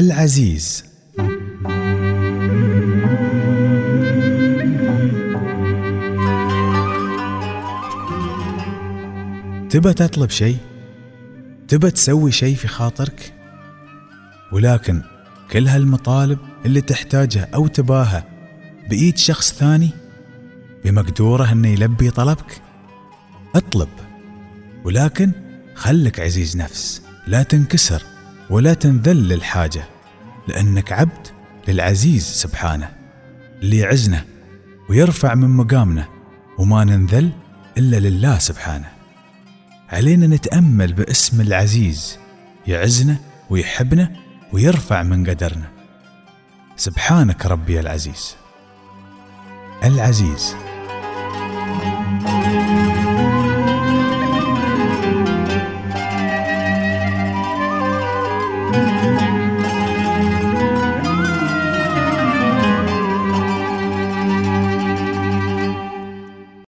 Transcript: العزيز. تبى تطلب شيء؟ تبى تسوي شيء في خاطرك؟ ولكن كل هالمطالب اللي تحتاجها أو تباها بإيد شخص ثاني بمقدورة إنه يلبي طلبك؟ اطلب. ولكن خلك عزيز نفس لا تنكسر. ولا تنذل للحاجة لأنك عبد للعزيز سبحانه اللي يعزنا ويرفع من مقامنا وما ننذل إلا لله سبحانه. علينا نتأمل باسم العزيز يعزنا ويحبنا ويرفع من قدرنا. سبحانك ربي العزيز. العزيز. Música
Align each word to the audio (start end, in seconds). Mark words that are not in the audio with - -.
العزيز. 0.00 0.84
تبى 9.70 9.92
تطلب 9.92 10.30
شيء؟ 10.30 10.56
تبى 11.68 11.90
تسوي 11.90 12.32
شيء 12.32 12.56
في 12.56 12.68
خاطرك؟ 12.68 13.32
ولكن 14.52 15.02
كل 15.50 15.68
هالمطالب 15.68 16.38
اللي 16.66 16.80
تحتاجها 16.80 17.48
أو 17.54 17.66
تباها 17.66 18.24
بإيد 18.90 19.18
شخص 19.18 19.52
ثاني 19.52 19.90
بمقدورة 20.84 21.52
إنه 21.52 21.68
يلبي 21.68 22.10
طلبك؟ 22.10 22.62
اطلب. 23.54 23.88
ولكن 24.84 25.32
خلك 25.74 26.20
عزيز 26.20 26.56
نفس 26.56 27.02
لا 27.26 27.42
تنكسر. 27.42 28.02
ولا 28.50 28.74
تنذل 28.74 29.28
للحاجة 29.28 29.84
لأنك 30.48 30.92
عبد 30.92 31.26
للعزيز 31.68 32.24
سبحانه 32.24 32.90
اللي 33.62 33.78
يعزنا 33.78 34.24
ويرفع 34.88 35.34
من 35.34 35.48
مقامنا 35.50 36.08
وما 36.58 36.84
ننذل 36.84 37.30
إلا 37.78 37.96
لله 37.96 38.38
سبحانه. 38.38 38.88
علينا 39.88 40.26
نتأمل 40.26 40.92
باسم 40.92 41.40
العزيز 41.40 42.18
يعزنا 42.66 43.16
ويحبنا 43.50 44.12
ويرفع 44.52 45.02
من 45.02 45.30
قدرنا. 45.30 45.70
سبحانك 46.76 47.46
ربي 47.46 47.80
العزيز. 47.80 48.36
العزيز. 49.84 50.54
Música 58.72 59.39